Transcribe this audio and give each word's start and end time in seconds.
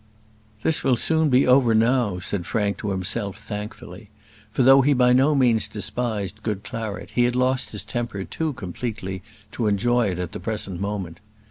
"This 0.63 0.83
will 0.83 0.95
soon 0.95 1.29
be 1.29 1.45
over 1.45 1.75
now," 1.75 2.17
said 2.17 2.47
Frank, 2.47 2.77
to 2.79 2.89
himself, 2.89 3.37
thankfully; 3.37 4.09
for, 4.49 4.63
though 4.63 4.81
he 4.81 4.93
be 4.93 5.13
no 5.13 5.35
means 5.35 5.67
despised 5.67 6.41
good 6.41 6.63
claret, 6.63 7.11
he 7.11 7.25
had 7.25 7.35
lost 7.35 7.69
his 7.69 7.83
temper 7.83 8.23
too 8.23 8.53
completely 8.53 9.21
to 9.51 9.67
enjoy 9.67 10.07
it 10.09 10.17
at 10.17 10.31
the 10.31 10.39
present 10.39 10.81
moment. 10.81 11.19